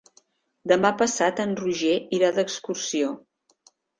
[0.71, 3.13] Demà passat en Roger irà d'excursió.